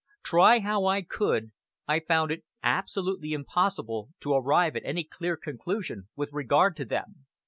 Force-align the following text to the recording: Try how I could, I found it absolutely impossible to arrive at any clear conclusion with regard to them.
Try 0.23 0.57
how 0.61 0.87
I 0.87 1.03
could, 1.03 1.51
I 1.87 1.99
found 1.99 2.31
it 2.31 2.43
absolutely 2.63 3.33
impossible 3.33 4.09
to 4.21 4.33
arrive 4.33 4.75
at 4.75 4.83
any 4.83 5.03
clear 5.03 5.37
conclusion 5.37 6.09
with 6.15 6.33
regard 6.33 6.75
to 6.77 6.85
them. 6.85 7.27